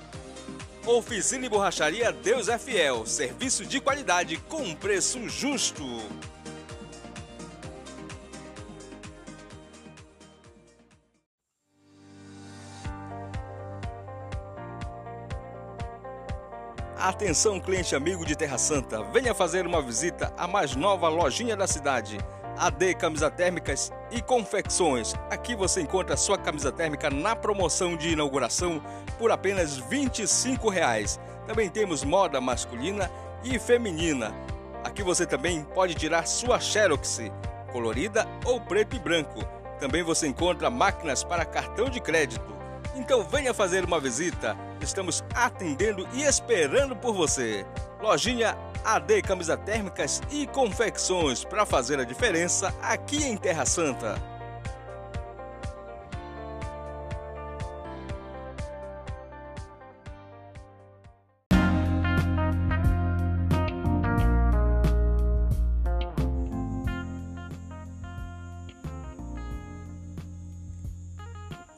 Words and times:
Oficina 0.85 1.45
e 1.45 1.49
Borracharia 1.49 2.11
Deus 2.11 2.49
é 2.49 2.57
Fiel. 2.57 3.05
Serviço 3.05 3.63
de 3.65 3.79
qualidade 3.79 4.37
com 4.49 4.73
preço 4.73 5.29
justo. 5.29 5.85
Atenção, 16.99 17.61
cliente 17.61 17.95
amigo 17.95 18.25
de 18.25 18.35
Terra 18.35 18.57
Santa, 18.57 19.01
venha 19.01 19.33
fazer 19.33 19.65
uma 19.65 19.81
visita 19.81 20.33
à 20.37 20.45
mais 20.45 20.75
nova 20.75 21.07
lojinha 21.07 21.55
da 21.55 21.65
cidade, 21.65 22.17
AD 22.57 22.93
Camisa 22.95 23.31
Térmicas 23.31 23.89
e 24.11 24.21
Confecções. 24.21 25.13
Aqui 25.29 25.55
você 25.55 25.79
encontra 25.79 26.17
sua 26.17 26.37
camisa 26.37 26.73
térmica 26.73 27.09
na 27.09 27.37
promoção 27.37 27.95
de 27.95 28.09
inauguração 28.09 28.83
por 29.17 29.31
apenas 29.31 29.77
25 29.77 30.67
reais. 30.67 31.17
Também 31.47 31.69
temos 31.69 32.03
moda 32.03 32.41
masculina 32.41 33.09
e 33.45 33.57
feminina. 33.57 34.35
Aqui 34.83 35.01
você 35.01 35.25
também 35.25 35.63
pode 35.63 35.95
tirar 35.95 36.27
sua 36.27 36.59
Xerox, 36.59 37.21
colorida 37.71 38.27
ou 38.43 38.59
preto 38.59 38.97
e 38.97 38.99
branco. 38.99 39.39
Também 39.79 40.03
você 40.03 40.27
encontra 40.27 40.69
máquinas 40.69 41.23
para 41.23 41.45
cartão 41.45 41.89
de 41.89 42.01
crédito 42.01 42.58
então 42.95 43.23
venha 43.23 43.53
fazer 43.53 43.85
uma 43.85 43.99
visita. 43.99 44.57
Estamos 44.81 45.23
atendendo 45.33 46.07
e 46.13 46.23
esperando 46.23 46.95
por 46.95 47.13
você. 47.13 47.65
Lojinha 48.01 48.57
AD 48.83 49.21
Camisa 49.21 49.57
Térmicas 49.57 50.21
e 50.31 50.47
Confecções 50.47 51.43
para 51.43 51.65
fazer 51.65 51.99
a 51.99 52.03
diferença 52.03 52.73
aqui 52.81 53.23
em 53.23 53.37
Terra 53.37 53.65
Santa. 53.65 54.39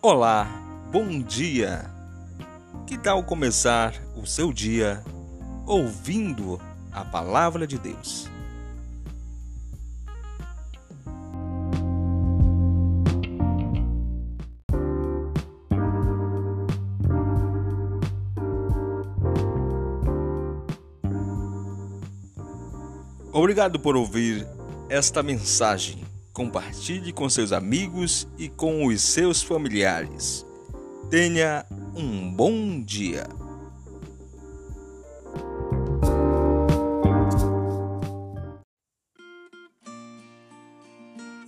Olá, 0.04 0.61
bom 0.92 1.22
dia. 1.22 1.90
Que 2.86 2.98
tal 2.98 3.24
começar 3.24 3.94
o 4.14 4.26
seu 4.26 4.52
dia 4.52 5.02
ouvindo 5.66 6.60
a 6.92 7.06
palavra 7.06 7.66
de 7.66 7.78
Deus? 7.78 8.30
Obrigado 23.32 23.80
por 23.80 23.96
ouvir 23.96 24.46
esta 24.90 25.24
mensagem. 25.24 26.04
Compartilhe 26.34 27.14
com 27.14 27.30
seus 27.30 27.54
amigos 27.54 28.28
e 28.38 28.50
com 28.50 28.86
os 28.86 29.02
seus 29.02 29.42
familiares. 29.42 30.51
Tenha 31.12 31.66
um 31.94 32.32
bom 32.32 32.82
dia. 32.82 33.28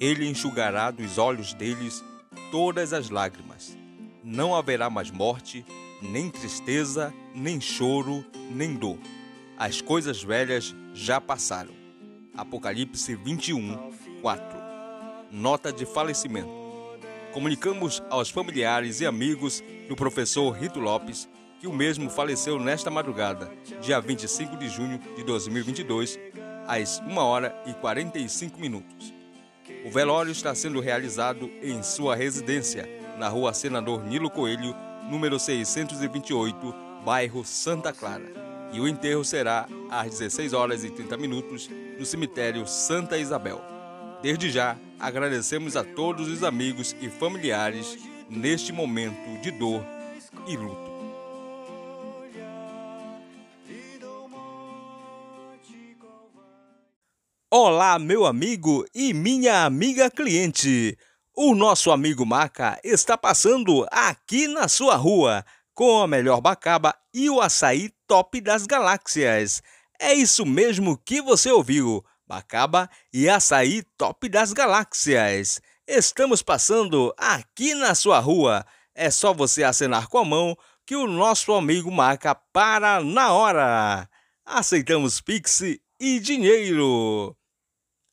Ele 0.01 0.27
enxugará 0.27 0.91
dos 0.91 1.17
olhos 1.17 1.53
deles 1.53 2.03
todas 2.51 2.91
as 2.91 3.09
lágrimas. 3.09 3.77
Não 4.21 4.53
haverá 4.53 4.89
mais 4.89 5.09
morte, 5.09 5.65
nem 6.01 6.29
tristeza, 6.29 7.13
nem 7.33 7.61
choro, 7.61 8.25
nem 8.51 8.75
dor. 8.75 8.99
As 9.57 9.79
coisas 9.79 10.21
velhas 10.21 10.75
já 10.93 11.21
passaram. 11.21 11.73
Apocalipse 12.35 13.15
21, 13.15 13.93
4. 14.21 14.45
Nota 15.31 15.71
de 15.71 15.85
falecimento 15.85 16.62
comunicamos 17.33 18.01
aos 18.11 18.29
familiares 18.29 19.01
e 19.01 19.07
amigos 19.07 19.63
do 19.89 19.95
professor 19.95 20.51
Rito 20.51 20.79
Lopes 20.79 21.27
que 21.59 21.67
o 21.67 21.73
mesmo 21.73 22.09
faleceu 22.09 22.59
nesta 22.59 22.91
madrugada, 22.91 23.49
dia 23.81 23.99
25 23.99 24.55
de 24.57 24.69
junho 24.69 24.99
de 25.15 25.23
2022, 25.23 26.19
às 26.67 26.99
1 26.99 27.17
hora 27.17 27.63
e 27.65 27.73
45 27.73 28.59
minutos. 28.59 29.13
O 29.85 29.89
velório 29.89 30.31
está 30.31 30.53
sendo 30.53 30.79
realizado 30.79 31.49
em 31.61 31.81
sua 31.81 32.15
residência, 32.15 32.87
na 33.17 33.29
rua 33.29 33.53
Senador 33.53 34.05
Nilo 34.05 34.29
Coelho, 34.29 34.75
número 35.09 35.39
628, 35.39 36.75
bairro 37.03 37.43
Santa 37.45 37.93
Clara. 37.93 38.25
E 38.73 38.79
o 38.79 38.87
enterro 38.87 39.23
será 39.23 39.67
às 39.89 40.09
16 40.19 40.53
horas 40.53 40.83
e 40.83 40.89
30 40.89 41.17
minutos 41.17 41.69
no 41.97 42.05
cemitério 42.05 42.67
Santa 42.67 43.17
Isabel. 43.17 43.61
Desde 44.23 44.49
já, 44.49 44.77
agradecemos 44.97 45.75
a 45.75 45.83
todos 45.83 46.29
os 46.29 46.45
amigos 46.45 46.95
e 47.01 47.09
familiares 47.09 47.97
neste 48.29 48.71
momento 48.71 49.41
de 49.41 49.51
dor 49.51 49.85
e 50.47 50.55
luto. 50.55 50.93
Olá, 57.51 57.99
meu 57.99 58.25
amigo 58.25 58.85
e 58.95 59.13
minha 59.13 59.65
amiga 59.65 60.09
cliente. 60.09 60.97
O 61.35 61.53
nosso 61.53 61.91
amigo 61.91 62.25
Maca 62.25 62.79
está 62.81 63.17
passando 63.17 63.85
aqui 63.91 64.47
na 64.47 64.69
sua 64.69 64.95
rua 64.95 65.43
com 65.73 65.99
a 65.99 66.07
melhor 66.07 66.39
bacaba 66.39 66.95
e 67.13 67.29
o 67.29 67.41
açaí 67.41 67.91
top 68.07 68.39
das 68.39 68.65
galáxias. 68.65 69.61
É 69.99 70.13
isso 70.13 70.45
mesmo 70.45 70.97
que 70.97 71.21
você 71.21 71.51
ouviu. 71.51 72.01
Bacaba 72.25 72.89
e 73.11 73.29
açaí 73.29 73.83
top 73.97 74.29
das 74.29 74.53
galáxias. 74.53 75.61
Estamos 75.87 76.41
passando 76.41 77.13
aqui 77.17 77.73
na 77.75 77.93
sua 77.93 78.19
rua. 78.19 78.65
É 78.95 79.11
só 79.11 79.33
você 79.33 79.63
acenar 79.63 80.07
com 80.07 80.17
a 80.17 80.25
mão 80.25 80.57
que 80.85 80.95
o 80.95 81.07
nosso 81.07 81.53
amigo 81.53 81.91
marca 81.91 82.33
para 82.33 83.03
na 83.03 83.33
hora. 83.33 84.09
Aceitamos 84.45 85.19
Pix 85.21 85.61
e 85.99 86.19
dinheiro. 86.19 87.35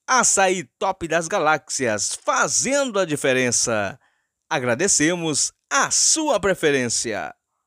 Açaí 0.06 0.65
top 0.78 1.07
das 1.07 1.28
galáxias, 1.28 2.15
fazendo 2.24 2.98
a 2.98 3.04
diferença. 3.04 3.98
Agradecemos 4.48 5.53
a 5.71 5.91
sua 5.91 6.41
preferência. 6.41 7.33